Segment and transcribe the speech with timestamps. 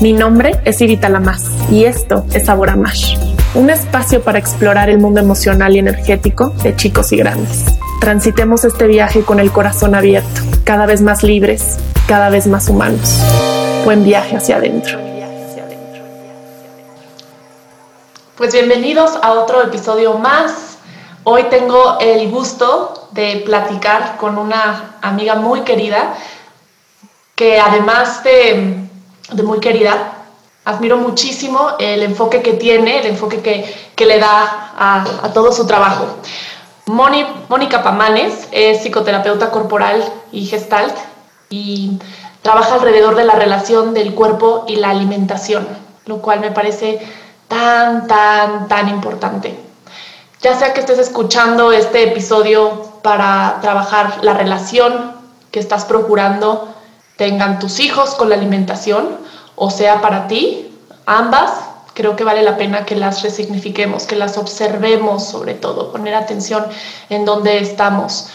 [0.00, 3.18] Mi nombre es Irita Lamas y esto es Sabor a Mash,
[3.54, 7.66] un espacio para explorar el mundo emocional y energético de chicos y grandes.
[8.00, 11.76] Transitemos este viaje con el corazón abierto, cada vez más libres,
[12.08, 13.20] cada vez más humanos.
[13.84, 14.98] Buen viaje hacia adentro.
[18.38, 20.78] Pues bienvenidos a otro episodio más.
[21.24, 26.14] Hoy tengo el gusto de platicar con una amiga muy querida
[27.34, 28.88] que además de,
[29.42, 30.12] muy querida,
[30.64, 35.66] admiro muchísimo el enfoque que tiene, el enfoque que, le da a, a todo su
[35.66, 36.06] trabajo.
[36.86, 40.96] Mónica Pamanes es psicoterapeuta corporal y gestalt
[41.48, 41.98] y
[42.42, 45.68] trabaja alrededor de la relación del cuerpo y la alimentación,
[46.06, 47.00] lo cual me parece
[47.48, 49.58] tan, tan, tan importante.
[50.40, 55.12] Ya sea que estés escuchando este episodio para trabajar la relación
[55.50, 56.74] que estás procurando
[57.20, 59.18] tengan tus hijos con la alimentación,
[59.54, 60.72] o sea para ti,
[61.04, 61.52] ambas
[61.92, 66.64] creo que vale la pena que las resignifiquemos, que las observemos sobre todo, poner atención
[67.10, 68.28] en dónde estamos.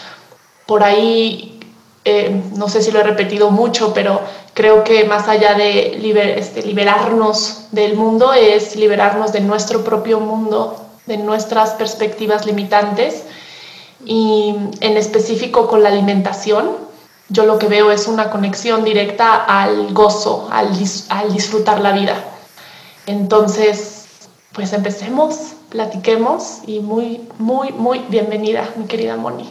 [0.66, 1.58] Por ahí,
[2.04, 4.20] eh, no sé si lo he repetido mucho, pero
[4.54, 5.98] creo que más allá de
[6.38, 13.24] este, liberarnos del mundo es liberarnos de nuestro propio mundo, de nuestras perspectivas limitantes
[14.04, 16.85] y en específico con la alimentación.
[17.28, 20.68] Yo lo que veo es una conexión directa al gozo, al,
[21.08, 22.22] al disfrutar la vida
[23.06, 24.04] entonces,
[24.52, 25.36] pues empecemos,
[25.70, 29.48] platiquemos y muy, muy, muy bienvenida, mi querida Moni.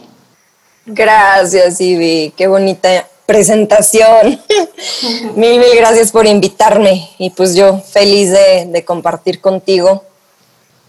[0.86, 2.34] Gracias, Ivy.
[2.36, 4.42] Qué bonita presentación.
[5.36, 10.04] mil, mil gracias por invitarme y pues yo feliz de, compartir contigo,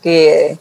[0.02, 0.58] que,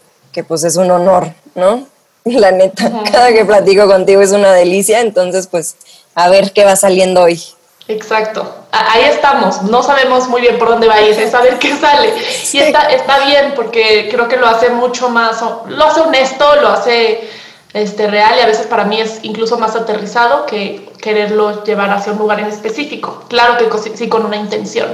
[0.47, 1.87] pues es un honor, ¿no?
[2.23, 5.75] La neta, cada que platico contigo es una delicia, entonces pues
[6.15, 7.41] a ver qué va saliendo hoy.
[7.87, 11.75] Exacto, ahí estamos, no sabemos muy bien por dónde va a ir, es saber qué
[11.77, 12.11] sale.
[12.51, 16.69] Y está, está bien porque creo que lo hace mucho más, lo hace honesto, lo
[16.69, 17.29] hace
[17.73, 22.13] este, real y a veces para mí es incluso más aterrizado que quererlo llevar hacia
[22.13, 23.25] un lugar en específico.
[23.27, 24.87] Claro que sí con una intención.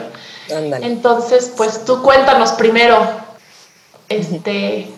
[0.49, 2.97] Entonces, pues tú cuéntanos primero
[4.09, 4.91] este,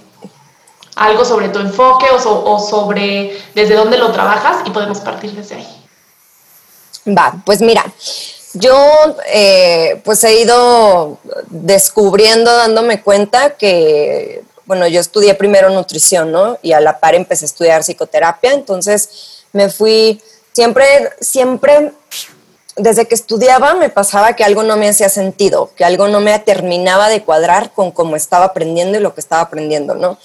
[0.95, 5.82] algo sobre tu enfoque o sobre desde dónde lo trabajas y podemos partir desde ahí.
[7.07, 7.83] Va, pues mira,
[8.53, 8.77] yo
[9.27, 11.17] eh, pues he ido
[11.49, 16.57] descubriendo, dándome cuenta que, bueno, yo estudié primero nutrición, ¿no?
[16.61, 20.21] Y a la par empecé a estudiar psicoterapia, entonces me fui,
[20.53, 21.91] siempre, siempre,
[22.75, 26.37] desde que estudiaba me pasaba que algo no me hacía sentido, que algo no me
[26.39, 30.17] terminaba de cuadrar con cómo estaba aprendiendo y lo que estaba aprendiendo, ¿no?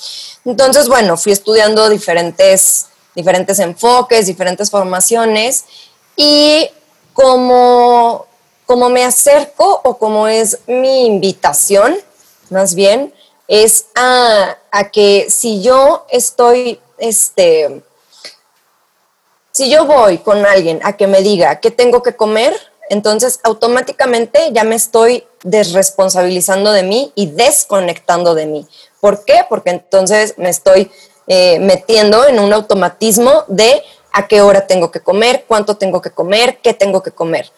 [0.45, 5.65] Entonces, bueno, fui estudiando diferentes, diferentes enfoques, diferentes formaciones
[6.19, 6.69] y
[7.15, 8.27] como,
[8.67, 11.97] como me acerco o como es mi invitación,
[12.51, 13.15] más bien,
[13.47, 14.57] es a,
[14.93, 17.83] que si yo estoy, este,
[19.53, 22.53] si yo voy con alguien a que me diga qué tengo que comer,
[22.91, 28.67] entonces automáticamente ya me estoy desresponsabilizando de mí y desconectando de mí.
[29.01, 29.43] ¿Por qué?
[29.49, 30.91] Porque entonces me estoy
[31.29, 36.11] eh, metiendo en un automatismo de a qué hora tengo que comer, cuánto tengo que
[36.11, 37.51] comer, qué tengo que comer.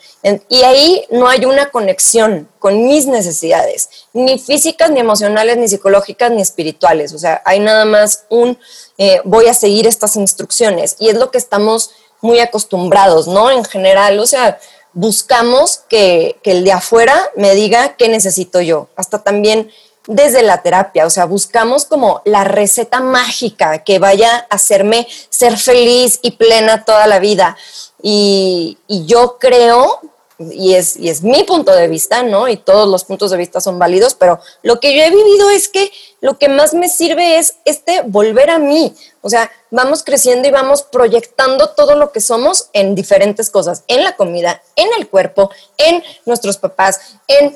[0.49, 6.31] Y ahí no hay una conexión con mis necesidades, ni físicas, ni emocionales, ni psicológicas,
[6.31, 7.15] ni espirituales.
[7.15, 8.59] O sea, hay nada más un
[8.99, 10.97] eh, voy a seguir estas instrucciones.
[10.99, 13.51] Y es lo que estamos muy acostumbrados, ¿no?
[13.51, 14.59] En general, o sea,
[14.93, 18.89] buscamos que, que el de afuera me diga qué necesito yo.
[18.97, 19.71] Hasta también
[20.07, 25.57] desde la terapia, o sea, buscamos como la receta mágica que vaya a hacerme ser
[25.59, 27.57] feliz y plena toda la vida.
[28.03, 30.01] Y, yo creo,
[30.39, 32.49] y es, y es mi punto de vista, ¿no?
[32.49, 35.69] Y todos los puntos de vista son válidos, pero lo que yo he vivido es
[35.69, 35.93] que
[36.23, 38.95] lo que más me sirve es este volver a mí.
[39.21, 44.03] O sea, vamos creciendo y vamos proyectando todo lo que somos en diferentes cosas, en
[44.03, 47.55] la comida, en el cuerpo, en nuestros papás, en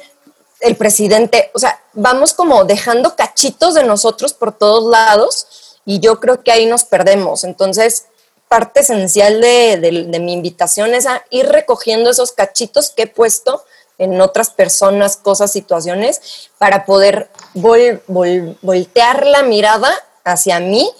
[0.64, 6.20] el presidente, o sea, vamos como dejando cachitos de nosotros por todos lados y yo
[6.20, 7.44] creo que ahí nos perdemos.
[7.44, 8.06] Entonces,
[8.48, 13.62] parte esencial de, mi invitación es a ir recogiendo esos cachitos que he puesto
[13.98, 19.92] en otras personas, cosas, situaciones, para poder voltear la mirada
[20.24, 20.90] hacia mí,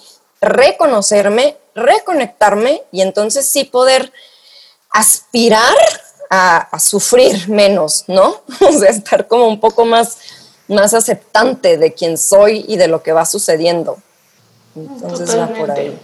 [0.41, 4.13] reconocerme, reconectarme y entonces sí poder
[4.91, 5.75] aspirar
[6.35, 8.41] a, sufrir menos, ¿no?
[8.61, 10.17] O sea, estar como un poco más,
[10.67, 13.97] más aceptante de quién soy y de lo que va sucediendo.
[14.75, 15.97] Entonces va por ahí.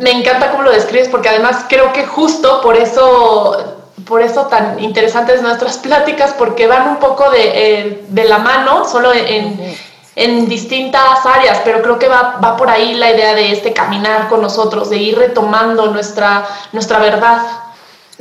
[0.00, 4.80] Me encanta cómo lo describes porque además creo que justo por eso por eso tan
[4.80, 9.76] interesantes nuestras pláticas, porque van un poco de, eh, de la mano, solo en,
[10.16, 14.28] en, distintas áreas, pero creo que va, va, por ahí la idea de este caminar
[14.28, 17.42] con nosotros, de ir retomando nuestra, nuestra verdad.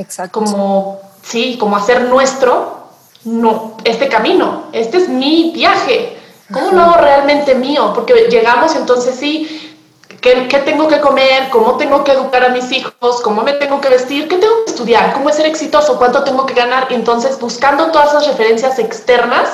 [0.02, 0.40] Exacto.
[0.40, 2.82] Como, sí, como hacer nuestro
[3.24, 6.18] no, este camino, este es mi viaje.
[6.52, 7.92] ¿Cómo lo hago realmente mío?
[7.94, 9.72] Porque llegamos entonces sí,
[10.22, 11.50] ¿Qué, tengo que comer?
[11.50, 13.22] ¿Cómo tengo que educar a mis hijos?
[13.24, 14.28] ¿Cómo me tengo que vestir?
[14.28, 15.14] ¿Qué tengo que estudiar?
[15.14, 15.98] ¿Cómo es ser exitoso?
[15.98, 16.86] ¿Cuánto tengo que ganar?
[16.92, 19.50] Y entonces, buscando todas esas referencias externas,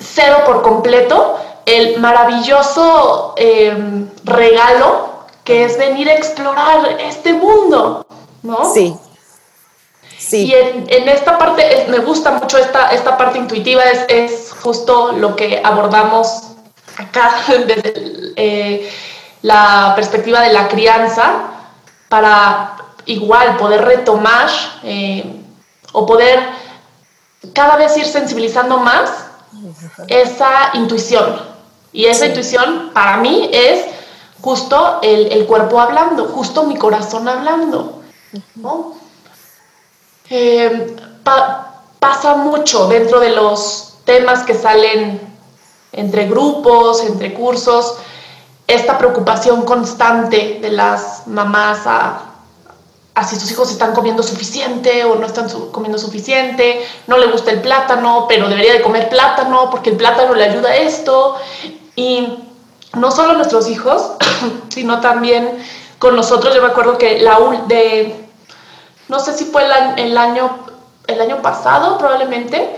[0.00, 5.10] cero por completo el maravilloso em, regalo
[5.44, 8.04] que es venir a explorar este mundo,
[8.42, 8.72] ¿no?
[8.74, 8.96] Sí.
[10.28, 10.46] Sí.
[10.46, 15.34] Y en, esta parte, me gusta mucho esta, esta parte intuitiva, es, es justo lo
[15.36, 16.52] que abordamos
[16.96, 18.90] acá desde eh,
[19.42, 21.50] la perspectiva de la crianza
[22.08, 22.76] para
[23.06, 24.48] igual poder retomar
[24.84, 25.42] eh,
[25.92, 26.40] o poder
[27.52, 29.10] cada vez ir sensibilizando más
[30.08, 31.50] esa intuición.
[31.92, 33.84] Y esa intuición para mí es
[34.40, 38.02] justo el, cuerpo hablando, justo mi corazón hablando.
[40.34, 40.96] Eh,
[42.00, 45.20] pasa mucho dentro de los temas que salen
[45.92, 47.96] entre grupos, entre cursos,
[48.66, 52.30] esta preocupación constante de las mamás a,
[53.28, 57.60] si sus hijos están comiendo suficiente o no están comiendo suficiente, no le gusta el
[57.60, 61.36] plátano, pero debería de comer plátano porque el plátano le ayuda a esto.
[61.94, 62.38] Y
[62.94, 64.12] no solo nuestros hijos,
[64.70, 65.62] sino también
[65.98, 66.54] con nosotros.
[66.54, 68.22] Yo me acuerdo que la de,
[69.12, 69.62] no sé si fue
[69.96, 70.58] el, año,
[71.06, 72.76] el año pasado probablemente,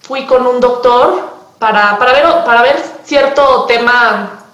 [0.00, 4.44] fui con un doctor para, para, ver, para ver cierto tema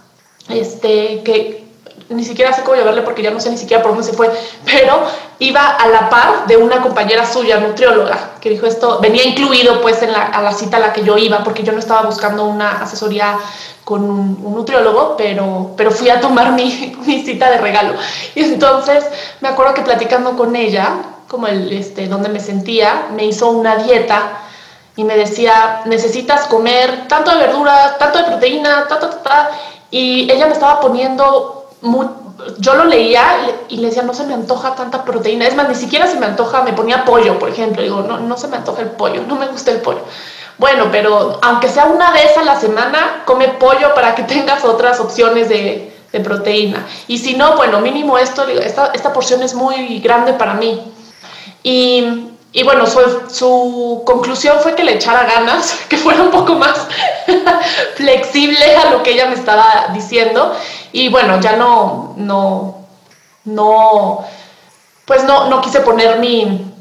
[0.48, 1.69] este, que
[2.08, 4.30] ni siquiera sé cómo llamarle porque ya no sé ni siquiera por dónde se fue,
[4.64, 5.02] pero
[5.38, 10.02] iba a la par de una compañera suya, nutrióloga, que dijo esto, venía incluido pues
[10.02, 12.46] en la, a la cita a la que yo iba, porque yo no estaba buscando
[12.46, 13.38] una asesoría
[13.84, 17.92] con un, nutriólogo, pero, pero fui a tomar mi, mi, cita de regalo.
[18.34, 19.04] Y entonces
[19.42, 20.94] me acuerdo que platicando con ella,
[21.28, 24.40] como el, este, donde me sentía, me hizo una dieta
[24.96, 29.50] y me decía, necesitas comer tanto de verduras, tanto de proteína, ta, ta, ta, ta
[29.90, 31.70] y ella me estaba poniendo,
[32.58, 33.25] yo lo leía
[33.69, 35.46] y le decía, no se me antoja tanta proteína.
[35.46, 37.82] Es más, ni siquiera se me antoja, me ponía pollo, por ejemplo.
[37.82, 40.00] Digo, no, no se me antoja el pollo, no me gusta el pollo.
[40.58, 45.00] Bueno, pero aunque sea una vez a la semana, come pollo para que tengas otras
[45.00, 46.86] opciones de, de proteína.
[47.06, 50.92] Y si no, bueno, mínimo esto, esta, esta porción es muy grande para mí.
[51.62, 52.99] Y y bueno, su,
[53.31, 56.87] su, conclusión fue que le echara ganas, que fuera un poco más
[57.94, 60.55] flexible a lo que ella me estaba diciendo.
[60.93, 62.87] Y bueno, ya no, no,
[63.44, 64.25] no,
[65.05, 66.72] pues no, no quise poner mi,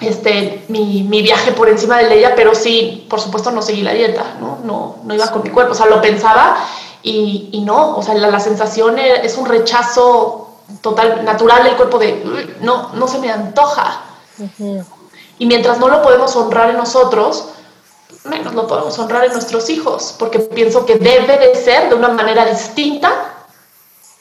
[0.00, 3.92] este, mi, mi, viaje por encima de ella, pero sí, por supuesto, no seguí la
[3.92, 4.60] dieta, ¿no?
[4.64, 6.56] No, no iba con mi cuerpo, o sea, lo pensaba
[7.02, 10.48] y, y no, o sea, la, la, sensación es un rechazo
[10.80, 14.08] total, natural del cuerpo de, no, no se me antoja.
[15.38, 17.48] Y mientras no lo podemos honrar en nosotros,
[18.24, 22.08] menos lo podemos honrar en nuestros hijos, porque pienso que debe de ser de una
[22.08, 23.44] manera distinta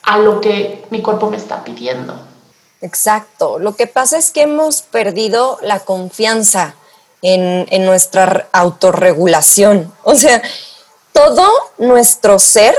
[0.03, 2.13] a lo que mi cuerpo me está pidiendo.
[2.81, 3.59] Exacto.
[3.59, 6.75] Lo que pasa es que hemos perdido la confianza
[7.21, 9.93] en, nuestra autorregulación.
[10.03, 10.41] O sea,
[11.13, 11.47] todo
[11.77, 12.75] nuestro ser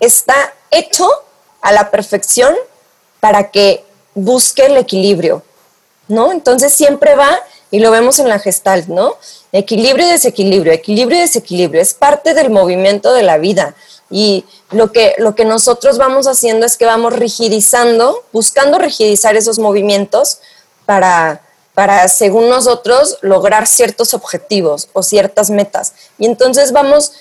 [0.00, 1.08] está hecho
[1.60, 2.54] a la perfección
[3.20, 5.42] para que busque el equilibrio,
[6.08, 6.32] ¿no?
[6.32, 7.38] Entonces siempre va
[7.70, 9.16] y lo vemos en la gestal, ¿no?
[9.52, 13.74] Equilibrio y desequilibrio, equilibrio y desequilibrio, es parte del movimiento de la vida.
[14.08, 19.58] Y lo que, lo que nosotros vamos haciendo es que vamos rigidizando, buscando rigidizar esos
[19.58, 20.38] movimientos
[20.84, 21.42] para,
[21.74, 25.92] para, según nosotros, lograr ciertos objetivos o ciertas metas.
[26.18, 27.12] Y entonces vamos,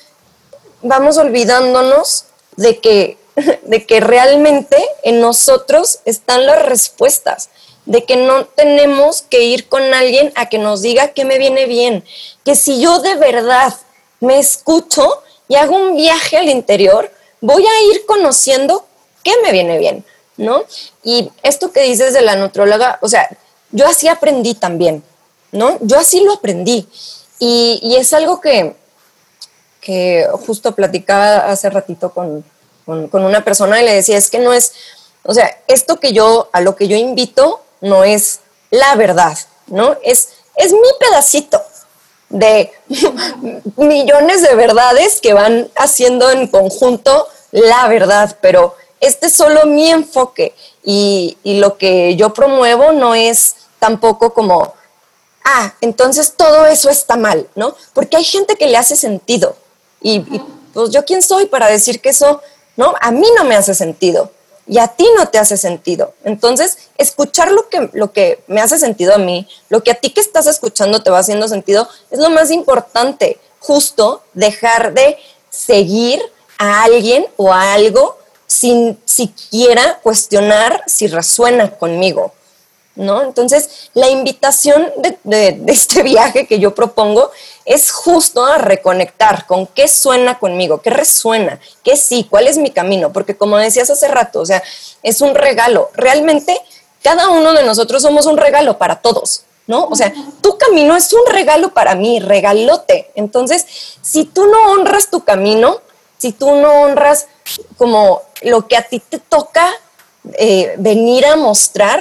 [0.83, 2.25] vamos olvidándonos
[2.55, 3.17] de que,
[3.63, 7.49] de que realmente en nosotros están las respuestas
[7.85, 11.65] de que no tenemos que ir con alguien a que nos diga qué me viene
[11.65, 12.03] bien,
[12.43, 13.73] que si yo de verdad
[14.19, 17.11] me escucho y hago un viaje al interior,
[17.41, 18.85] voy a ir conociendo
[19.23, 20.03] qué me viene bien,
[20.37, 20.63] ¿no?
[21.03, 23.29] Y esto que dices de la nutróloga, o sea,
[23.71, 25.03] yo así aprendí también,
[25.51, 25.77] ¿no?
[25.81, 26.87] Yo así lo aprendí.
[27.37, 28.75] Y, es algo que,
[29.81, 32.43] que justo platicaba hace ratito con,
[32.85, 34.71] con, con una persona y le decía, es que no es,
[35.23, 38.39] o sea, esto que yo, a lo que yo invito no es
[38.71, 39.95] la verdad, ¿no?
[40.03, 41.61] Es, es mi pedacito
[42.29, 42.71] de
[43.77, 49.89] millones de verdades que van haciendo en conjunto la verdad, pero este es solo mi
[49.89, 50.53] enfoque
[50.83, 54.73] y, lo que yo promuevo no es tampoco como
[55.43, 57.75] ah, entonces todo eso está mal, ¿no?
[57.93, 59.55] Porque hay gente que le hace sentido.
[60.01, 60.19] Y,
[60.73, 62.41] pues yo quién soy para decir que eso,
[62.75, 62.93] ¿no?
[62.99, 64.31] A mí no me hace sentido
[64.67, 66.13] y a ti no te hace sentido.
[66.23, 70.09] Entonces, escuchar lo que, lo que me hace sentido a mí, lo que a ti
[70.09, 73.39] que estás escuchando te va haciendo sentido, es lo más importante.
[73.59, 75.17] Justo dejar de
[75.49, 76.21] seguir
[76.57, 78.17] a alguien o a algo
[78.47, 82.33] sin siquiera cuestionar si resuena conmigo.
[82.95, 83.21] ¿no?
[83.21, 87.31] Entonces, la invitación de, este viaje que yo propongo
[87.65, 92.69] es justo a reconectar con qué suena conmigo, qué resuena, qué sí, cuál es mi
[92.69, 94.63] camino, porque como decías hace rato, o sea,
[95.01, 95.89] es un regalo.
[95.93, 96.61] Realmente,
[97.01, 99.43] cada uno de nosotros somos un regalo para todos.
[99.67, 99.85] ¿No?
[99.85, 103.09] O sea, tu camino es un regalo para mí, regalote.
[103.15, 103.65] Entonces,
[103.99, 105.81] si tú no honras tu camino,
[106.19, 107.25] si tú no honras
[107.75, 109.67] como lo que a ti te toca
[110.33, 111.99] eh, venir a mostrar,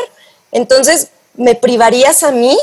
[0.53, 2.59] entonces me privarías a mí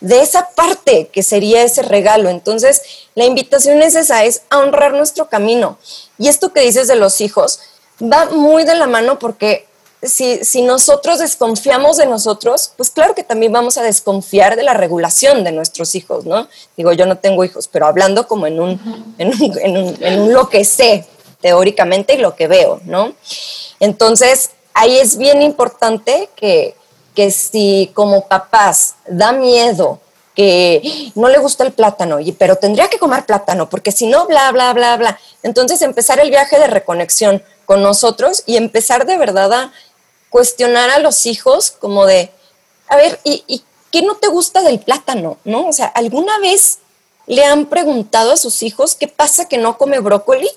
[0.00, 2.30] de esa parte que sería ese regalo.
[2.30, 2.82] Entonces,
[3.14, 5.78] la invitación es esa, es a honrar nuestro camino.
[6.18, 7.60] Y esto que dices de los hijos
[8.00, 9.66] va muy de la mano porque
[10.02, 14.72] si, si, nosotros desconfiamos de nosotros, pues claro que también vamos a desconfiar de la
[14.72, 16.48] regulación de nuestros hijos, ¿no?
[16.74, 20.20] Digo, yo no tengo hijos, pero hablando como en un, en un, en un, en
[20.20, 21.06] un lo que sé
[21.42, 23.12] teóricamente y lo que veo, ¿no?
[23.78, 26.74] Entonces, ahí es bien importante que,
[27.14, 30.00] que si como papás da miedo
[30.34, 34.52] que no le gusta el plátano, pero tendría que comer plátano, porque si no, bla,
[34.52, 35.20] bla, bla, bla.
[35.42, 39.72] Entonces empezar el viaje de reconexión con nosotros y empezar de verdad a
[40.30, 42.30] cuestionar a los hijos como de,
[42.88, 45.38] a ver, ¿y, qué no te gusta del plátano?
[45.44, 45.66] ¿No?
[45.66, 46.78] O sea, ¿alguna vez
[47.26, 50.48] le han preguntado a sus hijos qué pasa que no come brócoli?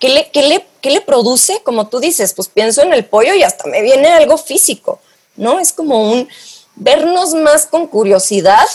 [0.00, 1.62] ¿Qué le, qué le, qué le produce?
[1.62, 4.98] Como tú dices, pues pienso en el pollo y hasta me viene algo físico.
[5.36, 5.58] ¿No?
[5.58, 6.28] Es como un
[6.76, 8.66] vernos más con curiosidad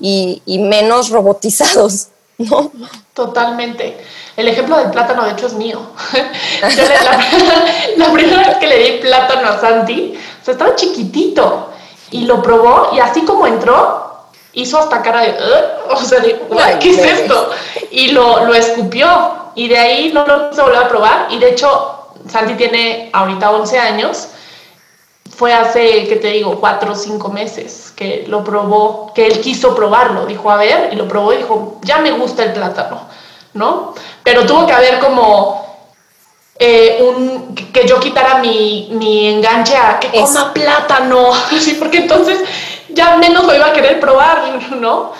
[0.00, 2.08] y, menos robotizados,
[2.38, 2.70] ¿no?
[3.14, 3.96] Totalmente.
[4.36, 5.80] El ejemplo del plátano, de hecho, es mío.
[7.96, 11.70] la, primera vez que le di plátano a Santi, o sea, estaba chiquitito
[12.10, 14.04] y lo probó y así como entró,
[14.52, 15.36] hizo hasta cara de,
[15.88, 17.50] o sea, ¿qué es esto?
[17.90, 21.50] Y lo, lo escupió y de ahí no lo quiso volver a probar y de
[21.50, 24.28] hecho Santi tiene ahorita 11 años
[25.36, 29.74] fue hace, ¿qué te digo?, cuatro o cinco meses que lo probó, que él quiso
[29.74, 33.02] probarlo, dijo, a ver, y lo probó y dijo, ya me gusta el plátano,
[33.54, 33.94] ¿no?
[34.22, 35.64] Pero tuvo que haber como
[36.58, 41.74] eh, un, que yo quitara mi, mi enganche a que coma plátano, ¿sí?
[41.78, 42.40] porque entonces
[42.90, 45.12] ya menos lo iba a querer probar, ¿no?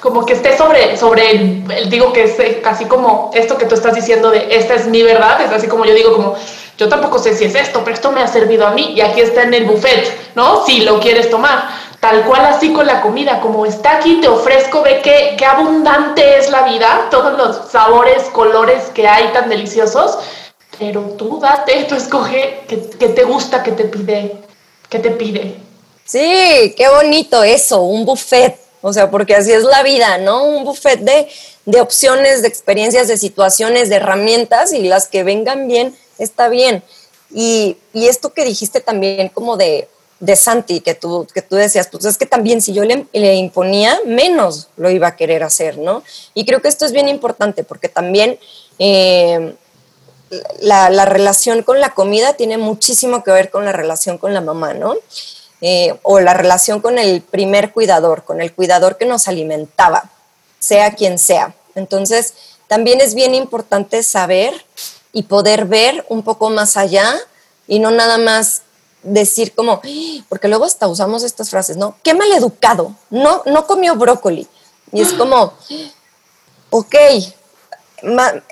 [0.00, 4.30] Como que esté sobre, sobre, digo que es casi como esto que tú estás diciendo
[4.30, 6.36] de esta es mi verdad, es así como yo digo como
[6.78, 9.20] yo tampoco sé si es esto, pero esto me ha servido a mí y aquí
[9.20, 10.64] está en el buffet, ¿no?
[10.64, 11.68] Si lo quieres tomar.
[12.00, 16.38] Tal cual así con la comida, como está aquí, te ofrezco, ve qué, qué abundante
[16.38, 20.16] es la vida, todos los sabores, colores que hay tan deliciosos,
[20.78, 22.76] pero tú date, tú escoge qué,
[23.08, 24.36] te gusta, qué te pide,
[24.88, 25.56] qué te pide.
[26.06, 30.44] Sí, qué bonito eso, un buffet, o sea, porque así es la vida, ¿no?
[30.44, 31.28] Un buffet de,
[31.66, 36.82] de opciones, de experiencias, de situaciones, de herramientas y las que vengan bien está bien.
[37.32, 39.88] Y, esto que dijiste también como de,
[40.20, 43.98] de Santi, que tú, que tú decías, pues es que también si yo le, imponía,
[44.06, 46.02] menos lo iba a querer hacer, ¿no?
[46.34, 48.38] Y creo que esto es bien importante porque también
[48.78, 49.54] eh,
[50.60, 54.74] la, relación con la comida tiene muchísimo que ver con la relación con la mamá,
[54.74, 54.96] ¿no?
[55.62, 60.10] Eh, o la relación con el primer cuidador, con el cuidador que nos alimentaba,
[60.58, 61.54] sea quien sea.
[61.74, 62.34] Entonces,
[62.66, 64.64] también es bien importante saber
[65.12, 67.14] y poder ver un poco más allá
[67.66, 68.62] y no nada más
[69.02, 69.80] decir como,
[70.28, 71.96] porque luego hasta usamos estas frases, ¿no?
[72.02, 74.48] Qué mal educado, no, no comió brócoli.
[74.92, 75.54] Y es como,
[76.70, 76.94] ok,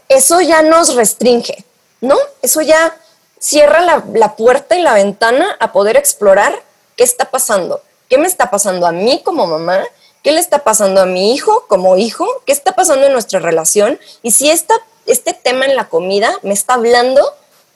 [0.09, 1.65] eso ya nos restringe,
[2.00, 2.17] ¿no?
[2.43, 2.97] Eso ya
[3.41, 6.62] cierra la, puerta y la ventana a poder explorar
[6.99, 9.83] qué está pasando, qué me está pasando a mí como mamá,
[10.23, 13.99] qué le está pasando a mi hijo como hijo, qué está pasando en nuestra relación
[14.23, 14.75] y si esta
[15.07, 17.23] este tema en la comida me está hablando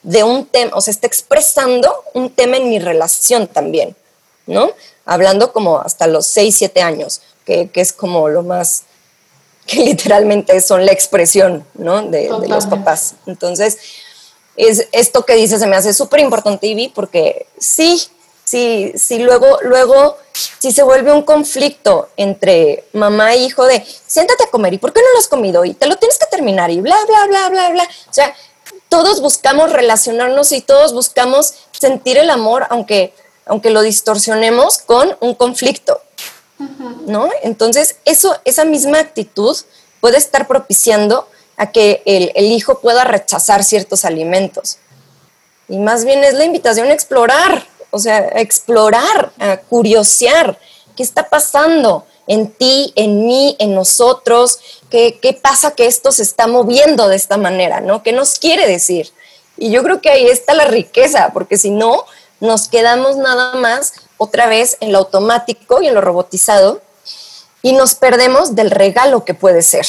[0.03, 3.95] de un tema, o sea, está expresando un tema en mi relación también,
[4.45, 4.71] ¿no?
[5.05, 8.83] Hablando como hasta los 6, 7 años, que, es como lo más,
[9.65, 12.03] que literalmente son la expresión, ¿no?
[12.03, 13.15] De, de los papás.
[13.25, 13.77] Entonces,
[14.55, 18.03] es, esto que dices se me hace súper importante, Ivy, porque sí,
[18.53, 20.17] sí, sí, luego, luego
[20.59, 24.93] si se vuelve un conflicto entre mamá e hijo de, siéntate a comer, ¿y por
[24.93, 25.65] qué no lo has comido?
[25.65, 27.83] Y te lo tienes que terminar y bla, bla, bla, bla, bla.
[27.83, 28.35] O sea,
[28.89, 33.15] todos buscamos relacionarnos y todos buscamos sentir el amor, aunque,
[33.47, 35.99] aunque lo distorsionemos con un conflicto.
[37.07, 37.31] ¿no?
[37.41, 39.57] Entonces, eso, esa misma actitud
[39.99, 44.77] puede estar propiciando a que el, el, hijo pueda rechazar ciertos alimentos.
[45.67, 50.57] Y más bien es la invitación a explorar, o sea, explorar, a curiosear
[50.95, 54.57] qué está pasando en ti, en mí, en nosotros,
[54.89, 58.01] qué, qué pasa que esto se está moviendo de esta manera, ¿no?
[58.01, 59.11] ¿Qué nos quiere decir?
[59.57, 62.05] Y yo creo que ahí está la riqueza, porque si no,
[62.39, 66.81] nos quedamos nada más otra vez en lo automático y en lo robotizado
[67.61, 69.85] y nos perdemos del regalo que puede ser.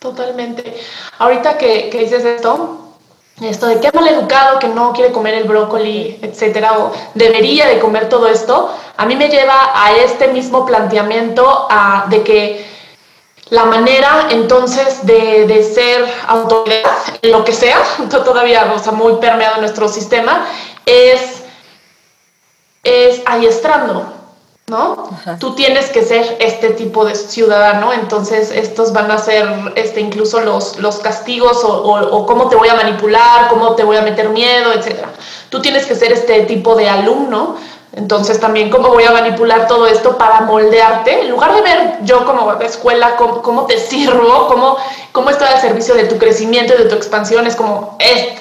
[0.00, 0.76] Totalmente.
[1.18, 2.85] Ahorita que dices esto,
[3.42, 7.78] esto de qué mal educado que no quiere comer el brócoli, etcétera, o debería de
[7.78, 11.68] comer todo esto, a mí me lleva a este mismo planteamiento
[12.08, 12.66] de que
[13.50, 16.90] la manera entonces de, de, ser autoridad,
[17.22, 17.78] lo que sea,
[18.10, 20.46] todavía o muy permeado en nuestro sistema,
[20.86, 21.42] es,
[22.82, 24.15] es adiestrando,
[24.68, 25.10] ¿no?
[25.38, 30.40] Tú tienes que ser este tipo de ciudadano, entonces estos van a ser este, incluso
[30.40, 34.28] los, los castigos o, o, cómo te voy a manipular, cómo te voy a meter
[34.30, 35.04] miedo, etc.
[35.50, 37.54] Tú tienes que ser este tipo de alumno,
[37.92, 42.26] entonces también cómo voy a manipular todo esto para moldearte, en lugar de ver yo
[42.26, 44.78] como escuela cómo, cómo te sirvo, cómo,
[45.12, 47.96] cómo estoy al servicio de tu crecimiento y de tu expansión, es como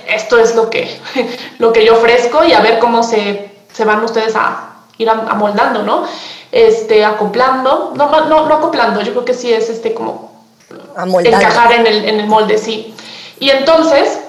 [0.08, 1.00] esto es lo que,
[1.60, 4.65] lo que yo ofrezco y a ver cómo se, se van ustedes a
[4.98, 6.06] ir amoldando, ¿no?
[6.52, 10.32] Este, acoplando, no, no, no acoplando, yo creo que sí es este como
[11.24, 12.94] encajar en el, en el molde, sí.
[13.40, 14.20] Y entonces,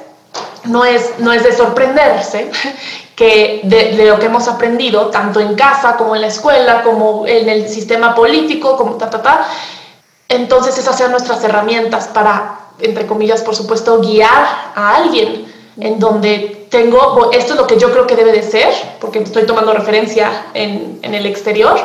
[0.64, 2.50] no es, no es de sorprenderse
[3.16, 7.26] que de, de, lo que hemos aprendido, tanto en casa como en la escuela, como
[7.26, 9.46] en el sistema político, como ta, ta, ta,
[10.28, 15.45] entonces esas sean nuestras herramientas para, entre comillas, por supuesto, guiar a alguien
[15.78, 19.44] en donde tengo, esto es lo que yo creo que debe de ser, porque estoy
[19.44, 21.78] tomando referencia en, en el exterior,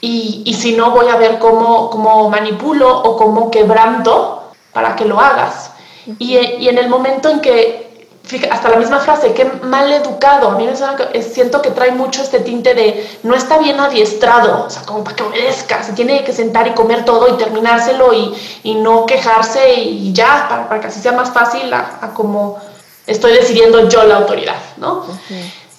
[0.00, 5.06] y, y, si no voy a ver cómo, cómo manipulo o cómo quebranto para que
[5.06, 5.70] lo hagas.
[6.18, 8.10] Y, y en el momento en que,
[8.50, 11.92] hasta la misma frase, qué mal educado, a mí me suena que, siento que trae
[11.92, 15.94] mucho este tinte de no está bien adiestrado, o sea, como para que obedezca, se
[15.94, 20.68] tiene que sentar y comer todo y terminárselo y, y no quejarse y ya, para,
[20.68, 22.58] para, que así sea más fácil a, a como
[23.06, 25.04] estoy decidiendo yo la autoridad, ¿no?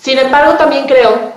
[0.01, 1.33] Sin embargo, también creo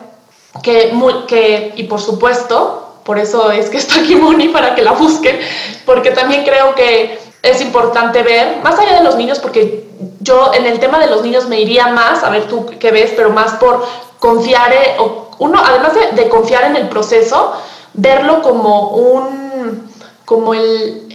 [0.62, 0.92] que,
[1.26, 5.40] que, y por supuesto, por eso es que está aquí Moni para que la busquen,
[5.84, 9.88] porque también creo que es importante ver, más allá de los niños, porque
[10.20, 13.12] yo en el tema de los niños me iría más, a ver tú qué ves,
[13.16, 13.84] pero más por
[14.18, 17.52] confiar, en, o uno, además de, de confiar en el proceso,
[17.94, 19.88] verlo como un,
[20.24, 21.07] como el,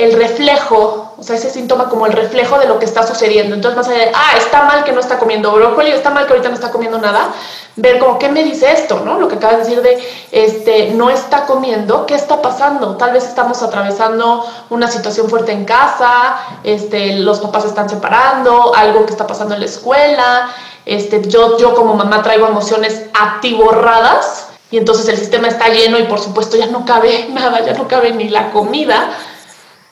[0.00, 3.54] el reflejo, o sea, ese síntoma como el reflejo de lo que está sucediendo.
[3.54, 6.32] Entonces, más allá de, ah, está mal que no está comiendo brócoli, está mal que
[6.32, 7.28] ahorita no está comiendo nada,
[7.76, 9.02] ver como, ¿qué me dice esto?
[9.04, 9.18] ¿no?
[9.18, 12.96] Lo que acabas de decir de, este, no está comiendo, ¿qué está pasando?
[12.96, 19.04] Tal vez estamos atravesando una situación fuerte en casa, este, los papás están separando, algo
[19.04, 20.48] que está pasando en la escuela,
[20.86, 26.04] este, yo, yo como mamá traigo emociones atiborradas, y entonces el sistema está lleno y
[26.04, 29.10] por supuesto ya no cabe nada, ya no cabe ni la comida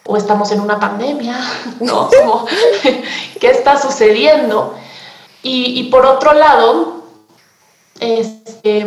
[0.09, 1.39] o estamos en una pandemia,
[1.81, 2.09] ¿no?
[3.41, 4.75] ¿Qué está sucediendo?
[5.43, 7.03] Y, y por otro lado,
[8.01, 8.87] este,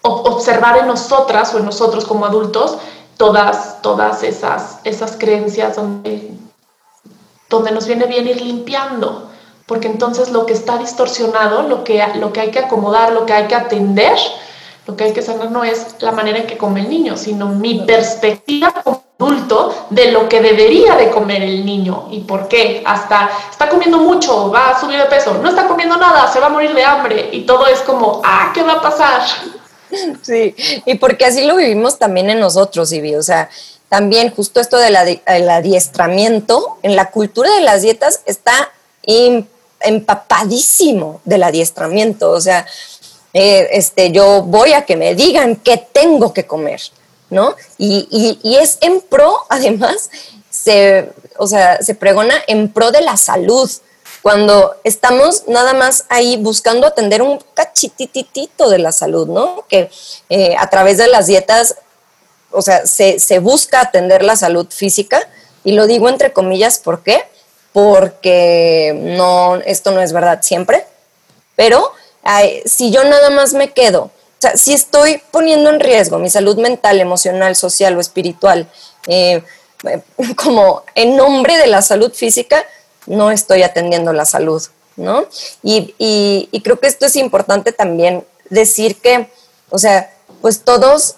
[0.00, 2.78] observar en nosotras o en nosotros como adultos
[3.18, 6.32] todas, todas esas, esas creencias donde,
[7.50, 9.30] donde nos viene bien ir limpiando,
[9.66, 13.34] porque entonces lo que está distorsionado, lo que, lo que hay que acomodar, lo que
[13.34, 14.16] hay que atender,
[14.86, 17.48] lo que hay que sanar no es la manera en que come el niño, sino
[17.48, 22.82] mi perspectiva como adulto de lo que debería de comer el niño y por qué.
[22.86, 26.46] Hasta está comiendo mucho, va a subir de peso, no está comiendo nada, se va
[26.46, 29.22] a morir de hambre y todo es como, ah, ¿qué va a pasar?
[30.22, 33.14] Sí, y porque así lo vivimos también en nosotros, Ivy.
[33.14, 33.48] O sea,
[33.88, 34.96] también justo esto del
[35.48, 38.70] adiestramiento, en la cultura de las dietas está
[39.80, 42.32] empapadísimo del adiestramiento.
[42.32, 42.66] O sea,
[43.36, 46.80] eh, este, yo voy a que me digan qué tengo que comer.
[47.30, 47.56] ¿no?
[47.78, 50.10] Y, es en pro, además,
[50.50, 53.70] se, o sea, se pregona en pro de la salud,
[54.22, 59.64] cuando estamos nada más ahí buscando atender un cachititito de la salud, ¿no?
[59.68, 59.88] Que
[60.28, 61.76] eh, a través de las dietas,
[62.50, 65.20] o sea, se, se, busca atender la salud física,
[65.62, 67.22] y lo digo entre comillas, ¿por qué?
[67.72, 70.84] Porque no, esto no es verdad siempre,
[71.54, 71.92] pero
[72.64, 76.58] si yo nada más me quedo o sea, si estoy poniendo en riesgo mi salud
[76.58, 78.68] mental, emocional, social o espiritual,
[79.06, 79.42] eh,
[80.36, 82.64] como en nombre de la salud física,
[83.06, 84.62] no estoy atendiendo la salud,
[84.96, 85.26] ¿no?
[85.62, 89.30] Y, y, creo que esto es importante también decir que,
[89.70, 90.12] o sea,
[90.42, 91.14] pues todos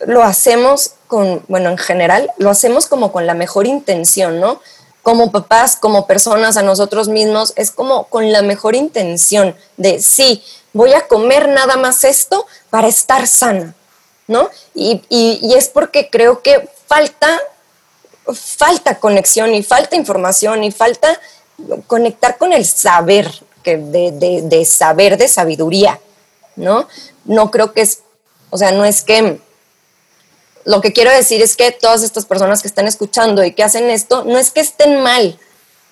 [0.00, 4.60] lo hacemos con, bueno, en general, lo hacemos como con la mejor intención, ¿no?
[5.02, 10.42] Como papás, como personas, a nosotros mismos, es como con la mejor intención de, sí,
[10.72, 13.74] voy a comer nada más esto para estar sana,
[14.26, 14.50] ¿no?
[14.74, 17.40] Y, y es porque creo que falta,
[18.34, 21.18] falta conexión y falta información y falta
[21.86, 23.30] conectar con el saber,
[23.62, 26.00] que de, de, saber, de sabiduría,
[26.56, 26.88] ¿no?
[27.24, 28.00] No creo que es,
[28.50, 29.40] o sea, no es que,
[30.64, 33.90] lo que quiero decir es que todas estas personas que están escuchando y que hacen
[33.90, 35.38] esto, no es que estén mal,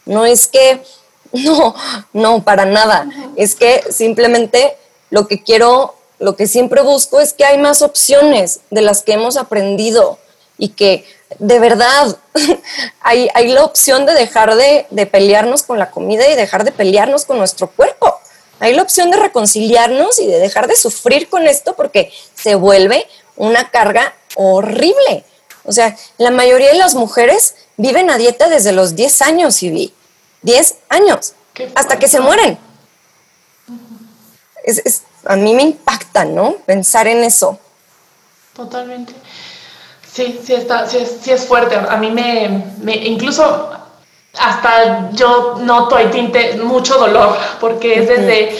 [0.05, 0.83] no es que,
[1.33, 1.75] no,
[2.13, 4.77] no, para nada, es que simplemente
[5.11, 9.13] lo que quiero, lo que siempre busco es que hay más opciones de las que
[9.13, 10.19] hemos aprendido
[10.59, 11.05] y que
[11.39, 12.17] de verdad
[13.01, 17.25] hay, hay la opción de dejar de, pelearnos con la comida y dejar de pelearnos
[17.25, 18.15] con nuestro cuerpo.
[18.61, 23.07] Hay la opción de reconciliarnos y de dejar de sufrir con esto porque se vuelve
[23.37, 25.25] una carga horrible.
[25.65, 29.93] O sea, la mayoría de las mujeres viven a dieta desde los 10 años, vi
[30.43, 31.35] 10 años,
[31.75, 32.59] hasta que se mueren.
[34.65, 36.55] Es, a mí me impacta, ¿no?
[36.67, 37.59] Pensar en eso.
[38.55, 39.13] Totalmente.
[40.11, 41.77] Sí, sí, está, sí, es, sí es fuerte.
[41.77, 43.71] A mí me, me, incluso
[44.39, 48.59] hasta yo noto ahí tinte mucho dolor, porque es desde,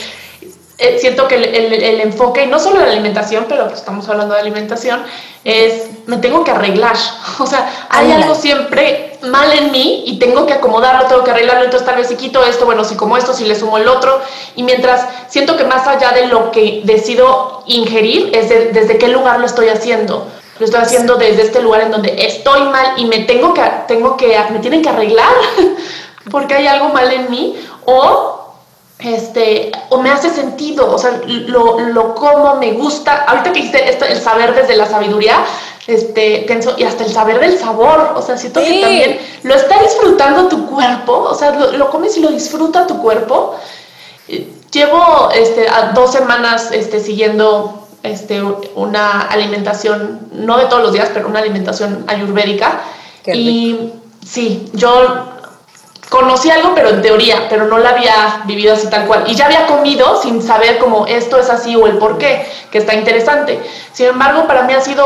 [0.79, 4.07] eh, siento que el, el, enfoque, y no solo de la alimentación, pero pues estamos
[4.07, 5.03] hablando de alimentación,
[5.43, 6.95] es, me tengo que arreglar.
[7.39, 11.65] O sea, hay algo siempre mal en mí y tengo que acomodarlo, tengo que arreglarlo,
[11.65, 14.21] entonces tal vez si quito esto, bueno, si como esto, si le sumo el otro,
[14.55, 19.39] y mientras siento que más allá de lo que decido ingerir, es desde qué lugar
[19.39, 20.27] lo estoy haciendo.
[20.59, 24.15] Lo estoy haciendo desde este lugar en donde estoy mal y me tengo que, tengo
[24.15, 25.33] que, me tienen que arreglar
[26.31, 27.55] porque hay algo mal en mí.
[27.85, 28.38] O
[28.99, 33.89] este, o me hace sentido, o sea, lo, lo como me gusta, ahorita que dijiste
[33.89, 35.45] esto, el saber desde la sabiduría,
[35.87, 39.81] este, pienso, y hasta el saber del sabor, o sea, siento que también lo está
[39.81, 43.55] disfrutando tu cuerpo, o sea, lo, comes y lo disfruta tu cuerpo.
[44.71, 48.43] Llevo este, dos semanas este, siguiendo este,
[48.75, 52.81] una alimentación, no de todos los días, pero una alimentación ayurvédica.
[53.25, 55.38] y sí, yo
[56.09, 59.25] conocí algo, pero en teoría, pero no la había vivido así tal cual.
[59.27, 62.79] Y ya había comido sin saber cómo esto es así o el por qué, que
[62.79, 63.59] está interesante.
[63.93, 65.05] Sin embargo, para mí ha sido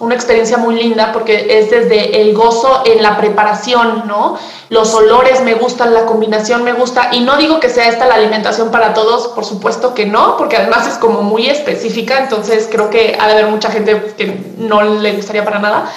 [0.00, 4.38] una experiencia muy linda porque es desde el gozo en la preparación, ¿no?
[4.68, 7.08] Los olores me gustan, la combinación me gusta.
[7.12, 10.58] Y no digo que sea esta la alimentación para todos, por supuesto que no, porque
[10.58, 14.82] además es como muy específica, entonces creo que ha de haber mucha gente que no
[14.82, 15.90] le gustaría para nada.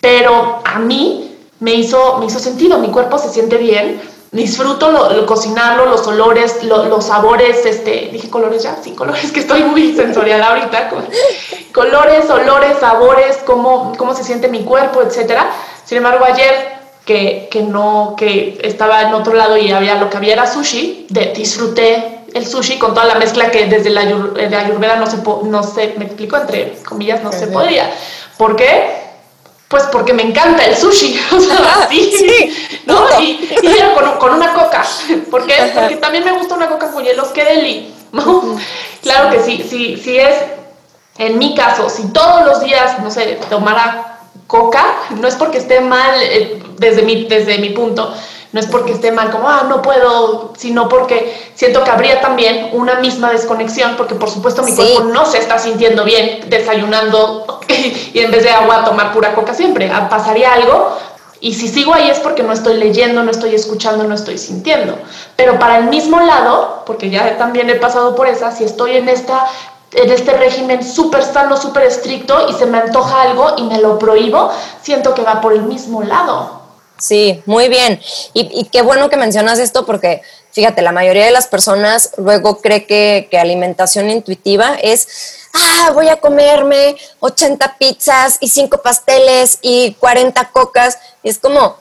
[0.00, 4.00] Pero a mí me hizo, me hizo sentido, mi cuerpo se siente bien,
[4.32, 9.62] disfruto lo, cocinarlo, los olores, los sabores, este, dije colores ya, sí, colores, que estoy
[9.62, 10.90] muy sensorial ahorita,
[11.72, 15.50] colores, olores, sabores, cómo, cómo se siente mi cuerpo, etcétera.
[15.84, 20.16] Sin embargo, ayer que, que, no, que estaba en otro lado y había lo que
[20.16, 24.56] había era sushi, de, disfruté el sushi con toda la mezcla que desde la de
[24.56, 27.88] ayurveda no se, no se, me explico, entre comillas, no se podía.
[28.36, 29.03] ¿Por qué?
[29.68, 32.54] Pues porque me encanta el sushi, o sea, sí,
[32.86, 33.20] ¿no?
[33.20, 34.84] Y, y con, una coca,
[35.30, 35.72] ¿por qué?
[35.74, 38.56] Porque también me gusta una coca con hielos, qué deli, ¿no?
[39.02, 40.34] Claro que sí, sí, sí es,
[41.18, 45.80] en mi caso, si todos los días, no sé, tomara coca, no es porque esté
[45.80, 48.14] mal eh, desde, mi, desde mi punto,
[48.54, 52.70] no es porque esté mal, como, ah, no puedo, sino porque siento que habría también
[52.72, 58.20] una misma desconexión, porque por supuesto mi cuerpo no se está sintiendo bien desayunando y
[58.20, 59.90] en vez de agua tomar pura coca siempre.
[59.92, 60.96] Ah, pasaría algo,
[61.40, 64.98] y si sigo ahí es porque no estoy leyendo, no estoy escuchando, no estoy sintiendo.
[65.34, 69.08] Pero para el mismo lado, porque ya también he pasado por esa, si estoy en,
[69.08, 69.46] esta,
[69.94, 73.98] en este régimen súper sano, súper estricto y se me antoja algo y me lo
[73.98, 76.53] prohíbo, siento que va por el mismo lado.
[77.04, 78.00] Sí, muy bien.
[78.32, 82.86] Y, qué bueno que mencionas esto porque, fíjate, la mayoría de las personas luego cree
[82.86, 85.06] que, alimentación intuitiva es,
[85.52, 90.96] ah, voy a comerme 80 pizzas y 5 pasteles y 40 cocas.
[91.22, 91.76] Y es como,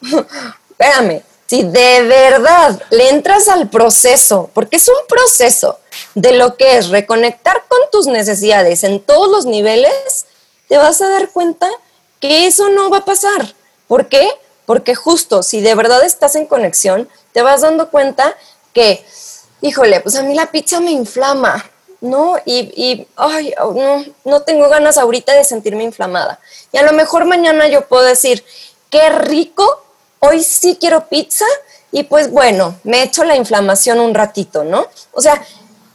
[0.70, 5.80] espérame, si de verdad le entras al proceso, porque es un proceso
[6.14, 10.24] de lo que es reconectar con tus necesidades en todos los niveles,
[10.66, 11.68] te vas a dar cuenta
[12.20, 13.54] que eso no va a pasar.
[13.86, 14.30] ¿Por qué?
[14.66, 18.36] Porque justo si de verdad estás en conexión, te vas dando cuenta
[18.72, 19.04] que,
[19.60, 21.64] híjole, pues a mí la pizza me inflama,
[22.00, 22.36] ¿no?
[22.44, 26.38] Y, ay, oh, no, no tengo ganas ahorita de sentirme inflamada.
[26.72, 28.44] Y a lo mejor mañana yo puedo decir,
[28.90, 29.84] qué rico,
[30.20, 31.46] hoy sí quiero pizza,
[31.90, 34.86] y pues bueno, me echo la inflamación un ratito, ¿no?
[35.12, 35.44] O sea,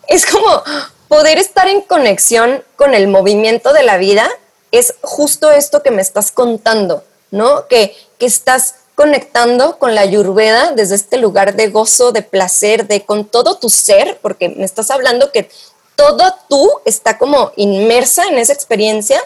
[0.08, 0.64] es como,
[1.08, 4.30] poder estar en conexión con el movimiento de la vida
[4.72, 7.68] es justo esto que me estás contando, ¿no?
[7.68, 13.06] Que, que estás conectando con la ayurveda desde este lugar de gozo, de placer, de
[13.06, 15.50] con todo tu ser, porque me estás hablando que
[15.96, 19.22] todo tú está como inmersa en esa experiencia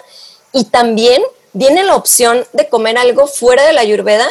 [0.51, 1.21] y también
[1.53, 4.27] viene la opción de comer algo fuera de la ayurveda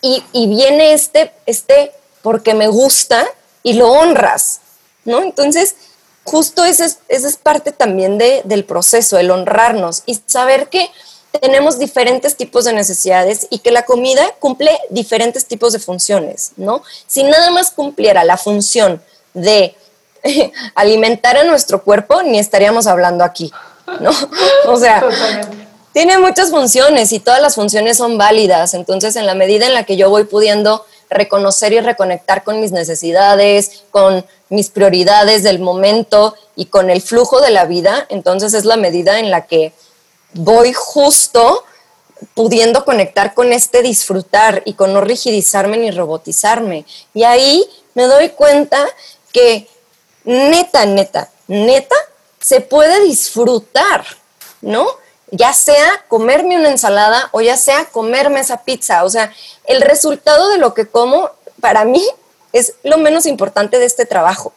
[0.00, 3.24] y, viene este, este porque me gusta
[3.62, 4.60] y lo honras,
[5.04, 5.22] ¿no?
[5.22, 5.76] Entonces,
[6.24, 10.90] justo esa es, es parte también de, del proceso, el honrarnos y saber que
[11.40, 16.82] tenemos diferentes tipos de necesidades y que la comida cumple diferentes tipos de funciones, ¿no?
[17.06, 19.02] Si nada más cumpliera la función
[19.34, 19.74] de
[20.74, 23.52] alimentar a nuestro cuerpo, ni estaríamos hablando aquí,
[24.00, 24.10] ¿no?
[24.66, 25.02] O sea,
[25.92, 29.84] tiene muchas funciones y todas las funciones son válidas, entonces en la medida en la
[29.84, 36.34] que yo voy pudiendo reconocer y reconectar con mis necesidades, con mis prioridades del momento
[36.56, 39.72] y con el flujo de la vida, entonces es la medida en la que
[40.34, 41.64] voy justo
[42.34, 46.84] pudiendo conectar con este disfrutar y con no rigidizarme ni robotizarme.
[47.14, 48.86] Y ahí me doy cuenta
[49.32, 49.68] que
[50.24, 51.96] neta, neta, neta,
[52.40, 54.04] se puede disfrutar,
[54.60, 54.86] ¿no?
[55.30, 59.04] Ya sea comerme una ensalada o ya sea comerme esa pizza.
[59.04, 59.32] O sea,
[59.64, 62.04] el resultado de lo que como para mí
[62.52, 64.52] es lo menos importante de este trabajo,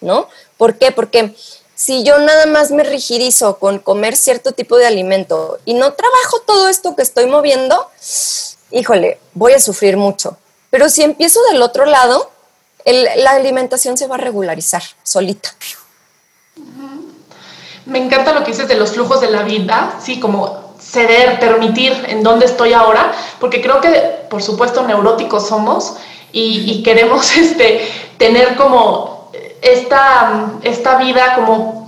[0.00, 0.28] ¿no?
[0.56, 0.90] ¿Por qué?
[0.90, 1.34] Porque
[1.78, 6.40] si yo nada más me rigidizo con comer cierto tipo de alimento y no trabajo
[6.44, 7.88] todo esto que estoy moviendo,
[8.72, 10.36] híjole, voy a sufrir mucho.
[10.70, 12.32] Pero si empiezo del otro lado,
[12.84, 15.50] la alimentación se va a regularizar solita.
[17.86, 21.92] Me encanta lo que dices de los flujos de la vida, sí, como ceder, permitir
[22.08, 23.90] en dónde estoy ahora, porque creo que,
[24.28, 25.94] por supuesto, neuróticos somos
[26.32, 29.17] y, y queremos este, tener como
[29.62, 31.86] esta, esta vida como,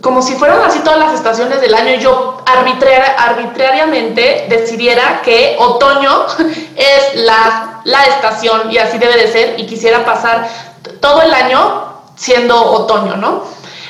[0.00, 6.26] como si fueran así todas las estaciones del año y yo arbitrariamente decidiera que otoño
[6.76, 10.48] es la, la estación y así debe de ser y quisiera pasar
[11.00, 13.44] todo el año siendo otoño, ¿no?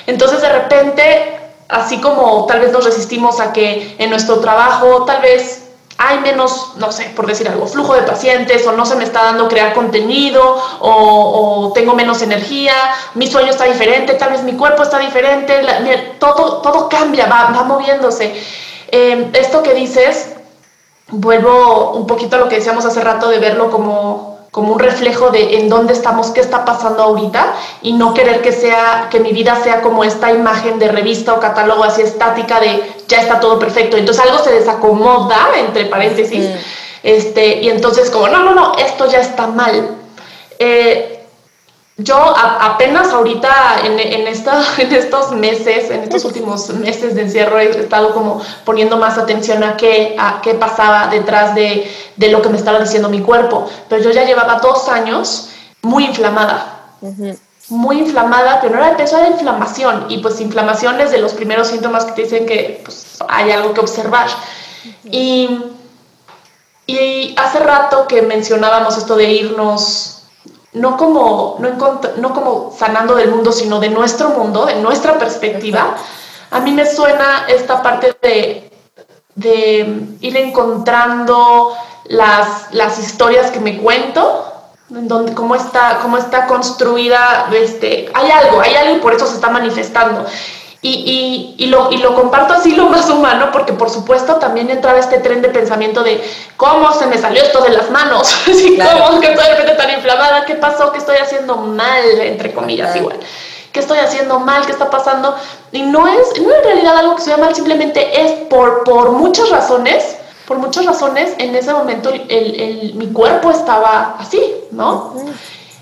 [0.06, 5.20] Entonces de repente, así como tal vez nos resistimos a que en nuestro trabajo tal
[5.20, 5.59] vez
[6.02, 9.22] hay menos, no sé, por decir algo, flujo de pacientes o no se me está
[9.22, 12.72] dando crear contenido o, tengo menos energía,
[13.14, 15.62] mi sueño está diferente, tal vez mi cuerpo está diferente,
[16.18, 18.34] todo, todo cambia, va, va moviéndose.
[18.90, 20.36] Eh, esto que dices,
[21.08, 25.30] vuelvo un poquito a lo que decíamos hace rato de verlo como como un reflejo
[25.30, 29.32] de en dónde estamos, qué está pasando ahorita y no querer que sea que mi
[29.32, 33.58] vida sea como esta imagen de revista o catálogo así estática de ya está todo
[33.58, 33.96] perfecto.
[33.96, 36.48] Entonces algo se desacomoda entre paréntesis.
[37.02, 39.96] Este, y entonces como no, no, no, esto ya está mal.
[40.58, 41.19] Eh,
[42.02, 47.58] yo apenas ahorita en, en, esta, en estos meses, en estos últimos meses de encierro,
[47.58, 52.42] he estado como poniendo más atención a qué, a qué pasaba detrás de, de lo
[52.42, 53.68] que me estaba diciendo mi cuerpo.
[53.88, 55.50] Pero yo ya llevaba dos años
[55.82, 56.76] muy inflamada.
[57.68, 60.06] Muy inflamada, pero no era de peso, era inflamación.
[60.08, 63.74] Y pues inflamación es de los primeros síntomas que te dicen que pues, hay algo
[63.74, 64.28] que observar.
[65.04, 65.64] y,
[66.86, 70.19] y hace rato que mencionábamos esto de irnos
[70.72, 75.96] no como, no, no como sanando del mundo, sino de nuestro mundo, de nuestra perspectiva,
[76.50, 78.70] a mí me suena esta parte de,
[79.34, 84.46] de ir encontrando las, las historias que me cuento,
[84.90, 89.26] en donde cómo está, cómo está construida, este, hay algo, hay algo y por eso
[89.26, 90.26] se está manifestando.
[90.82, 94.70] Y, y, y, lo, y lo comparto así lo más humano, porque por supuesto también
[94.70, 96.24] entraba este tren de pensamiento de
[96.56, 100.46] cómo se me salió esto de las manos, cómo que estoy de repente tan inflamada,
[100.46, 103.20] qué pasó, qué estoy haciendo mal, entre comillas, igual.
[103.72, 104.64] ¿Qué estoy haciendo mal?
[104.64, 105.36] ¿Qué está pasando?
[105.70, 109.50] Y no es, no en realidad algo que sea mal, simplemente es por, por muchas
[109.50, 110.16] razones,
[110.46, 115.14] por muchas razones, en ese momento el, el, mi cuerpo estaba así, ¿no?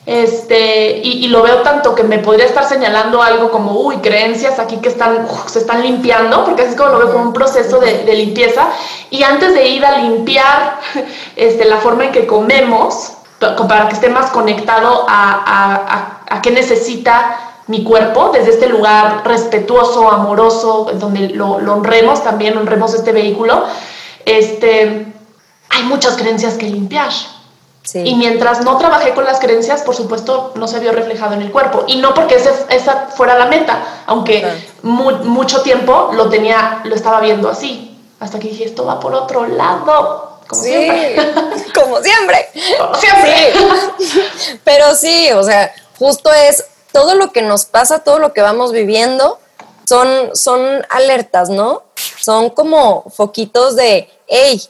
[0.09, 4.79] Este, y, lo veo tanto que me podría estar señalando algo como, uy, creencias aquí
[4.79, 8.15] que están, se están limpiando, porque así es como lo veo como un proceso de,
[8.15, 8.71] limpieza.
[9.11, 10.81] Y antes de ir a limpiar
[11.37, 17.39] este, la forma en que comemos, para que esté más conectado a, a, qué necesita
[17.67, 23.67] mi cuerpo, desde este lugar respetuoso, amoroso, donde lo, lo honremos también, honremos este vehículo,
[24.25, 25.13] este,
[25.69, 27.11] hay muchas creencias que limpiar.
[27.95, 31.51] Y mientras no trabajé con las creencias, por supuesto, no se vio reflejado en el
[31.51, 31.85] cuerpo.
[31.87, 34.47] Y no porque esa fuera la meta, aunque
[34.83, 37.97] mucho tiempo lo tenía, lo estaba viendo así.
[38.21, 40.41] Hasta que dije, esto va por otro lado.
[40.49, 41.17] Como siempre.
[41.75, 42.49] Como siempre.
[42.99, 43.53] siempre.
[44.65, 48.73] Pero sí, o sea, justo es todo lo que nos pasa, todo lo que vamos
[48.73, 49.39] viviendo,
[49.89, 51.83] son, son alertas, ¿no?
[52.21, 54.61] Son como foquitos de, hey,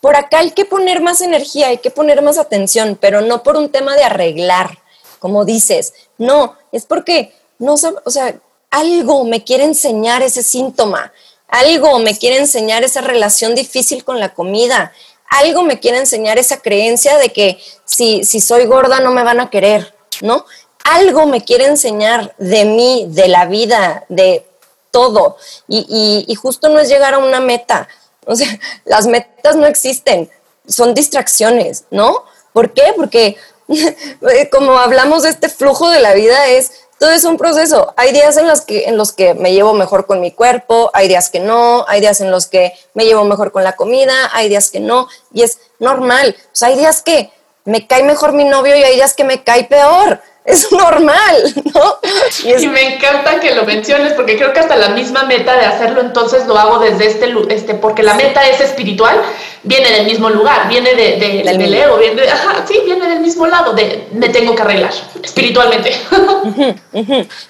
[0.00, 3.56] por acá hay que poner más energía, hay que poner más atención, pero no por
[3.56, 4.78] un tema de arreglar,
[5.18, 8.38] como dices, no, es porque no, o sea,
[8.70, 11.12] algo me quiere enseñar ese síntoma,
[11.48, 14.92] algo me quiere enseñar esa relación difícil con la comida,
[15.30, 19.40] algo me quiere enseñar esa creencia de que si, si soy gorda no me van
[19.40, 20.44] a querer, ¿no?
[20.84, 24.46] Algo me quiere enseñar de mí, de la vida, de
[24.92, 25.36] todo.
[25.66, 27.88] Y, y justo no es llegar a una meta,
[28.26, 28.48] o sea,
[28.84, 30.30] las metas no existen,
[30.66, 32.24] son distracciones, ¿no?
[32.52, 32.92] ¿Por qué?
[32.96, 33.36] Porque
[34.50, 37.92] como hablamos de este flujo de la vida es todo es un proceso.
[37.96, 41.08] Hay días en los que en los que me llevo mejor con mi cuerpo, hay
[41.08, 44.48] días que no, hay días en los que me llevo mejor con la comida, hay
[44.48, 46.34] días que no, y es normal.
[46.38, 47.30] O sea, hay días que
[47.64, 51.98] me cae mejor mi novio y hay días que me cae peor es normal, ¿no?
[52.44, 56.00] Y, me encanta que lo menciones porque creo que hasta la misma meta de hacerlo
[56.00, 59.20] entonces lo hago desde este, este porque la meta es espiritual,
[59.64, 62.22] viene del mismo lugar, viene de, del, ego, viene
[62.66, 65.92] sí, viene del mismo lado, de me tengo que arreglar espiritualmente.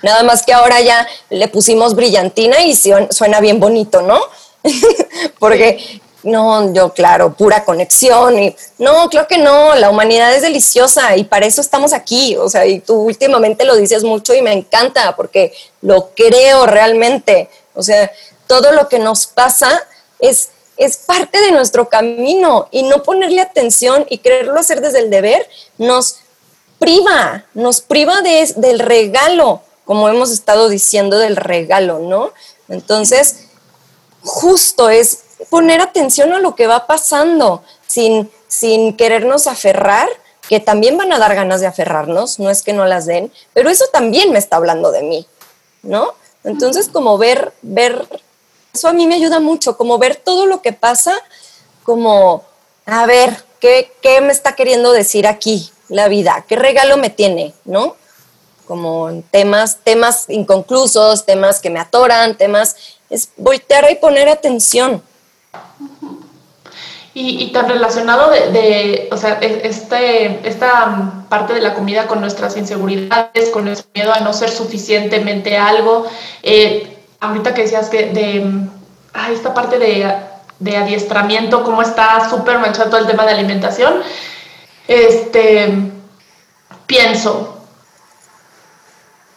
[0.02, 4.20] Nada más que ahora ya le pusimos brillantina y suena bien bonito, ¿no?
[5.38, 11.16] porque no, yo claro, pura conexión y no, creo que no, la humanidad es deliciosa
[11.16, 14.52] y para eso estamos aquí, o sea, y tú últimamente lo dices mucho y me
[14.52, 18.10] encanta porque lo creo realmente, o sea,
[18.46, 19.82] todo lo que nos pasa
[20.18, 25.10] es es parte de nuestro camino y no ponerle atención y quererlo hacer desde el
[25.10, 26.18] deber nos
[26.78, 32.32] priva, nos priva de, del regalo, como hemos estado diciendo del regalo, ¿no?
[32.68, 33.46] Entonces,
[34.22, 40.08] justo es poner atención a lo que va pasando sin, sin querernos aferrar,
[40.48, 43.68] que también van a dar ganas de aferrarnos, no es que no las den, pero
[43.68, 45.26] eso también me está hablando de mí,
[45.82, 46.14] ¿no?
[46.44, 48.06] Entonces, como ver, ver,
[48.72, 51.16] eso a mí me ayuda mucho, como ver todo lo que pasa,
[51.82, 52.44] como,
[52.84, 56.44] a ver, ¿qué, qué me está queriendo decir aquí la vida?
[56.46, 57.96] ¿Qué regalo me tiene, no?
[58.66, 62.76] Como temas, temas inconclusos, temas que me atoran, temas,
[63.10, 65.02] es voltear y poner atención,
[67.18, 72.58] y, tan relacionado de, o sea, e, este, esta parte de la comida con nuestras
[72.58, 76.06] inseguridades, con nuestro miedo a no ser suficientemente algo.
[76.42, 78.68] Eh, ahorita que decías que de
[79.14, 80.12] ah, esta parte de,
[80.58, 84.02] de adiestramiento, cómo está súper manchado todo el tema de alimentación,
[84.86, 85.72] este,
[86.86, 87.60] pienso,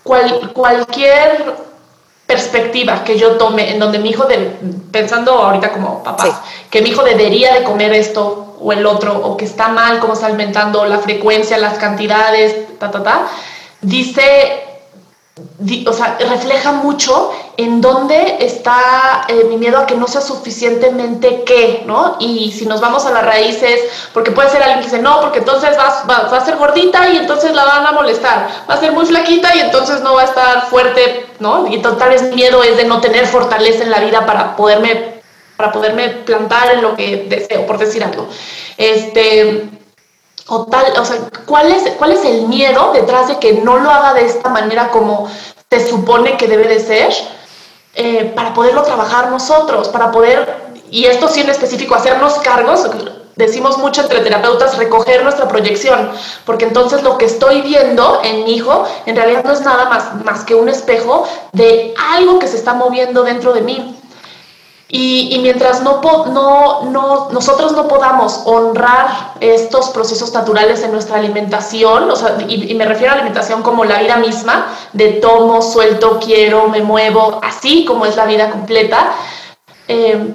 [0.04, 1.69] cual, cualquier
[2.30, 4.38] perspectiva que yo tome en donde mi hijo, de,
[4.92, 9.36] pensando ahorita como papá, que mi hijo debería de comer esto o el otro, o
[9.36, 13.28] que está mal cómo está alimentando, la frecuencia, las cantidades, ta, ta, ta,
[13.82, 14.64] dice
[15.88, 21.44] o sea, refleja mucho en dónde está eh, mi miedo a que no sea suficientemente
[21.44, 22.16] qué, ¿no?
[22.18, 23.82] Y si nos vamos a las raíces,
[24.14, 27.18] porque puede ser alguien que dice, no, porque entonces va, va, a ser gordita y
[27.18, 30.26] entonces la van a molestar, va a ser muy flaquita y entonces no va a
[30.26, 31.68] estar fuerte, ¿no?
[31.68, 35.22] Y tal vez mi miedo es de no tener fortaleza en la vida para poderme,
[35.58, 38.30] para poderme plantar en lo que deseo, por decir algo.
[38.78, 39.70] Este,
[40.48, 43.92] o tal, o sea, ¿cuál es, ¿cuál es el miedo detrás de que no lo
[43.92, 45.30] haga de esta manera como
[45.70, 47.14] se supone que debe de ser?
[47.96, 50.48] Eh, para poderlo trabajar nosotros, para poder,
[50.92, 52.88] y esto sí en específico, hacernos cargos,
[53.36, 56.12] decimos mucho entre terapeutas, recoger nuestra proyección,
[56.46, 60.24] porque entonces lo que estoy viendo en mi hijo en realidad no es nada más,
[60.24, 63.99] más que un espejo de algo que se está moviendo dentro de mí.
[64.92, 72.10] Y, mientras no, no, no, nosotros no podamos honrar estos procesos naturales en nuestra alimentación,
[72.10, 76.70] o sea, y, me refiero a alimentación como la vida misma, de tomo, suelto, quiero,
[76.70, 79.12] me muevo, así como es la vida completa,
[79.88, 80.34] eh,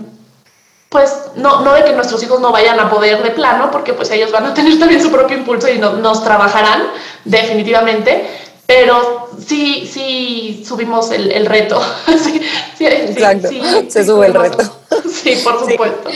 [0.88, 4.08] pues no, no de que nuestros hijos no vayan a poder de plano, porque pues
[4.12, 6.84] ellos van a tener también su propio impulso y nos trabajarán
[7.24, 8.30] definitivamente,
[8.66, 11.80] pero sí, sí subimos el, reto.
[12.06, 12.40] sí,
[12.78, 13.48] sí, Exacto,
[13.88, 14.58] se sube el reto.
[15.12, 16.08] Sí, por supuesto.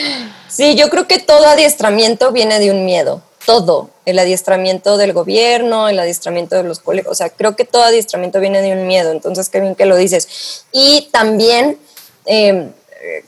[0.49, 0.77] Sí.
[0.77, 3.91] yo creo que todo adiestramiento viene de un miedo, todo.
[4.07, 8.39] El adiestramiento del gobierno, el adiestramiento de los colegios, o sea, creo que todo adiestramiento
[8.39, 10.65] viene de un miedo, entonces qué bien que lo dices.
[10.73, 11.79] Y también,
[12.25, 12.71] em,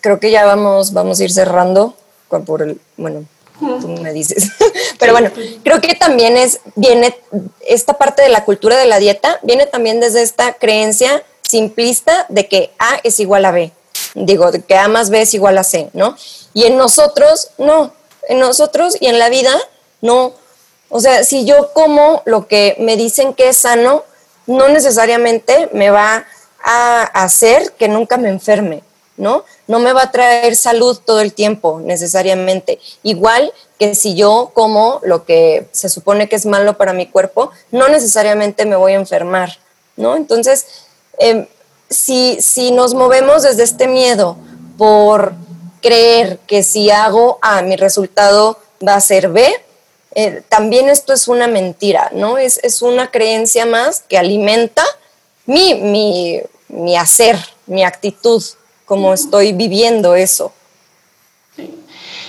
[0.00, 1.94] creo que ya vamos, vamos a ir cerrando
[2.46, 3.24] por el, bueno,
[3.58, 4.50] tú me dices.
[5.00, 5.30] Pero bueno,
[5.64, 7.18] creo que también es, viene,
[7.66, 12.46] esta parte de la cultura de la dieta, viene también desde esta creencia simplista de
[12.46, 13.72] que A es igual a B.
[14.14, 16.16] Digo, de que A más B es igual a C, ¿no?
[16.52, 17.92] Y en nosotros, no.
[18.28, 19.56] En nosotros y en la vida,
[20.02, 20.34] no.
[20.90, 24.04] O sea, si yo como lo que me dicen que es sano,
[24.46, 26.26] no necesariamente me va
[26.62, 28.82] a hacer que nunca me enferme,
[29.16, 29.44] ¿no?
[29.66, 32.80] No me va a traer salud todo el tiempo necesariamente.
[33.02, 37.50] Igual que si yo como lo que se supone que es malo para mi cuerpo,
[37.70, 39.56] no necesariamente me voy a enfermar,
[39.96, 40.16] ¿no?
[40.16, 40.66] Entonces,
[41.16, 41.46] em,
[41.88, 44.36] si, si nos movemos desde este miedo
[44.76, 45.32] por
[45.80, 49.50] creer que si hago A, mi resultado va a ser B,
[50.14, 52.36] eh, también esto es una mentira, ¿no?
[52.36, 54.84] Es, es, una creencia más que alimenta
[55.46, 58.44] mi, mi, mi hacer, mi actitud,
[58.84, 60.52] como estoy viviendo eso.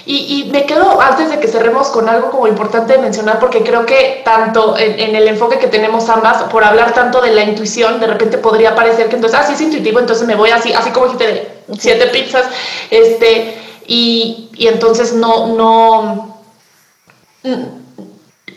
[0.06, 3.86] Y, me quedo antes de que cerremos con algo como importante de mencionar, porque creo
[3.86, 8.08] que tanto en, el enfoque que tenemos ambas, por hablar tanto de la intuición, de
[8.08, 11.06] repente podría parecer que entonces, ah, sí es intuitivo, entonces me voy así, así como
[11.06, 12.46] dijiste de siete pizzas,
[12.90, 16.42] este, y, y entonces no, no,
[17.44, 17.82] mm,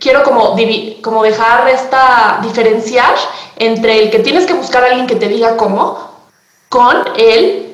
[0.00, 0.56] quiero como,
[1.02, 3.14] como dejar esta, diferenciar
[3.56, 5.98] entre el que tienes que buscar a alguien que te diga cómo,
[6.68, 7.73] con el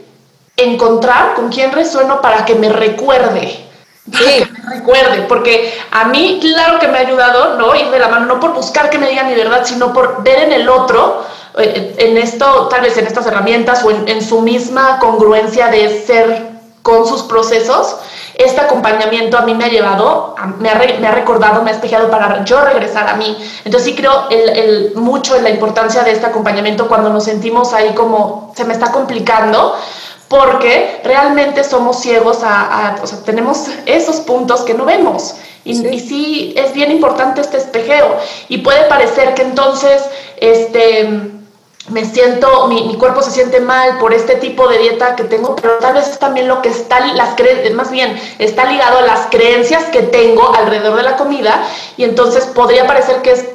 [0.64, 3.66] encontrar con quién resueno para que me recuerde.
[4.10, 7.74] Para que me recuerde, porque a mí, claro que me ha ayudado, ¿no?
[7.74, 10.44] Ir de la mano, no por buscar que me digan mi verdad, sino por ver
[10.44, 11.24] en el otro,
[11.58, 16.50] eh, en esto, tal vez en estas herramientas o en, su misma congruencia de ser
[16.82, 17.96] con sus procesos,
[18.34, 22.10] este acompañamiento a mí me ha llevado, me, ha, me ha, recordado, me ha espejado
[22.10, 23.36] para yo regresar a mí.
[23.64, 27.94] Entonces sí creo el, mucho en la importancia de este acompañamiento cuando nos sentimos ahí
[27.94, 29.76] como se me está complicando,
[30.30, 35.34] porque realmente somos ciegos a, o sea, tenemos esos puntos que no vemos.
[35.64, 36.54] Y sí.
[36.56, 38.16] es bien importante este espejeo.
[38.48, 40.00] Y puede parecer que entonces,
[40.36, 41.32] este,
[41.88, 45.78] me siento, mi, cuerpo se siente mal por este tipo de dieta que tengo, pero
[45.78, 47.34] tal vez es también lo que está, las
[47.74, 51.60] más bien, está ligado a las creencias que tengo alrededor de la comida.
[51.96, 53.46] Y entonces podría parecer que es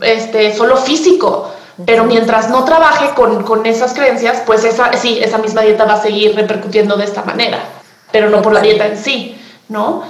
[0.00, 1.50] este, solo físico
[1.84, 6.02] pero mientras no trabaje con, esas creencias, pues esa, sí, esa misma dieta va a
[6.02, 7.58] seguir repercutiendo de esta manera,
[8.10, 10.04] pero no por la dieta en sí, ¿no?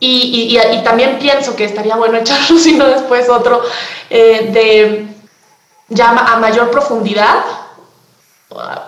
[0.00, 3.62] Y, también pienso que estaría bueno echarlo, sino después otro,
[4.10, 5.06] eh, de
[5.88, 7.44] ya a mayor profundidad.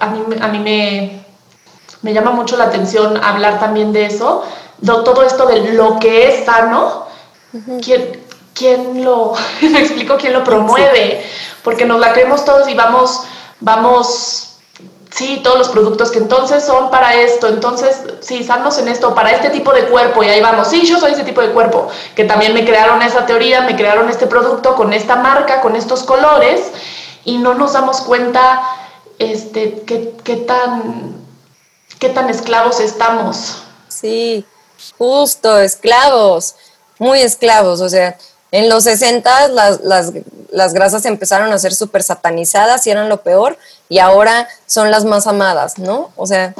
[0.00, 1.24] A mí, a mí me,
[2.02, 4.44] me llama mucho la atención hablar también de eso,
[4.78, 7.06] de todo esto de lo que es sano,
[7.82, 8.23] ¿quién,
[8.54, 11.24] quién lo, me explico, quién lo promueve?
[11.64, 13.22] porque nos la creemos todos y vamos,
[13.58, 14.58] vamos,
[15.10, 19.32] sí, todos los productos que entonces son para esto, entonces, sí, sanos en esto, para
[19.32, 22.24] este tipo de cuerpo, y ahí vamos, sí, yo soy ese tipo de cuerpo, que
[22.24, 26.70] también me crearon esa teoría, me crearon este producto con esta marca, con estos colores,
[27.24, 28.62] y no nos damos cuenta
[29.18, 31.16] este, qué, qué tan,
[31.98, 33.62] qué tan esclavos estamos.
[33.88, 34.44] Sí,
[34.98, 36.56] justo, esclavos,
[36.98, 38.18] muy esclavos, o sea,
[38.54, 40.12] en los 60 las, las,
[40.52, 45.04] las grasas empezaron a ser súper satanizadas y eran lo peor, y ahora son las
[45.04, 46.12] más amadas, ¿no?
[46.14, 46.54] O sea,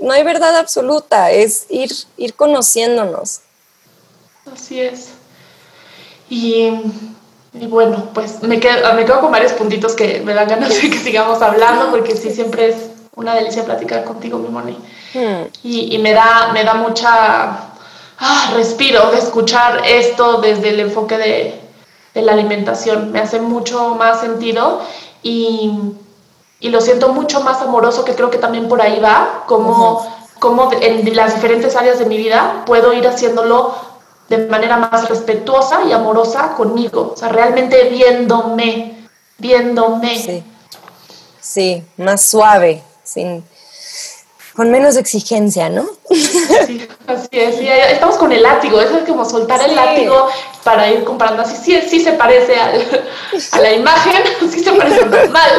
[0.00, 3.42] no hay verdad absoluta, es ir, ir conociéndonos.
[4.52, 5.10] Así es.
[6.28, 6.72] Y,
[7.52, 10.98] bueno, pues me quedo, me quedo con varios puntitos que me dan ganas de que
[10.98, 12.76] sigamos hablando, porque sí, siempre es
[13.14, 14.76] una delicia platicar contigo, mi Moni.
[15.14, 15.46] Hmm.
[15.62, 17.71] Y, y, me, da, me da mucha
[18.22, 21.60] ah, respiro de escuchar esto desde el enfoque de,
[22.14, 23.12] la alimentación.
[23.12, 24.80] Me hace mucho más sentido
[25.22, 25.72] y,
[26.60, 30.06] lo siento mucho más amoroso, que creo que también por ahí va, como,
[30.38, 33.74] como en las diferentes áreas de mi vida puedo ir haciéndolo
[34.28, 39.06] de manera más respetuosa y amorosa conmigo, o sea, realmente viéndome,
[39.36, 40.18] viéndome.
[40.18, 40.44] Sí,
[41.40, 43.44] sí más suave, sin
[44.54, 45.86] con menos exigencia, ¿no?
[46.10, 47.92] Sí, así es.
[47.92, 50.28] estamos con el látigo, eso es como soltar el látigo
[50.62, 51.42] para ir comprando.
[51.42, 55.50] Así sí, sí se parece a la imagen, sí se parece normal.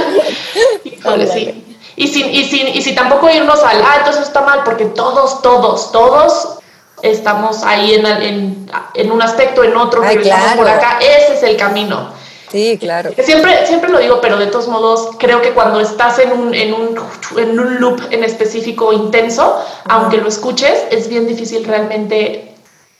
[1.33, 1.65] sí.
[1.95, 5.43] Y sin, y, sin, y si tampoco irnos al, ah, entonces está mal, porque todos,
[5.43, 6.57] todos, todos
[7.03, 10.17] estamos ahí en, en, en un aspecto, en otro, Ay,
[10.55, 10.97] por acá.
[10.99, 12.09] Ese es el camino.
[12.53, 13.09] Sí, claro.
[13.17, 16.71] Siempre, siempre lo digo, pero de todos modos, creo que cuando estás en un, en
[16.71, 16.95] un,
[17.35, 22.53] en un loop en específico intenso, aunque lo escuches, es bien difícil realmente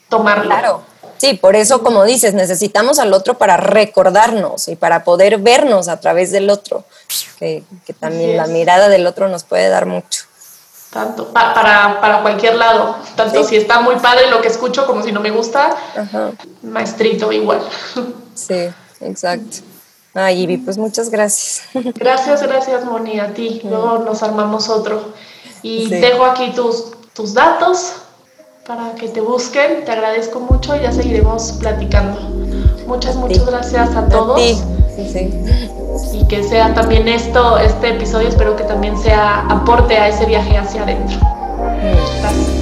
[0.10, 0.45] tomarlo.
[0.45, 0.82] Claro.
[1.18, 5.99] Sí, por eso, como dices, necesitamos al otro para recordarnos y para poder vernos a
[5.99, 6.84] través del otro,
[7.38, 10.24] que, que también la mirada del otro nos puede dar mucho.
[10.89, 15.12] Tanto, para, para cualquier lado, tanto si está muy padre lo que escucho como si
[15.12, 15.76] no me gusta,
[16.64, 17.62] maestrito igual.
[18.34, 18.74] Sí
[19.06, 19.58] exacto.
[20.16, 21.64] Ay, Ivy, pues muchas gracias.
[21.95, 23.62] Gracias, gracias, Moni, a ti.
[23.64, 25.01] Luego nos armamos otro.
[25.64, 27.93] Y dejo aquí tus, tus datos
[28.68, 29.86] para que te busquen.
[29.86, 32.20] Te agradezco mucho y ya seguiremos platicando.
[32.86, 34.39] Muchas, muchas gracias a todos.
[34.39, 35.34] sí.
[36.14, 40.58] Y que sea también esto, este episodio, espero que también sea aporte a ese viaje
[40.58, 41.18] hacia adentro.
[42.22, 42.53] Gracias.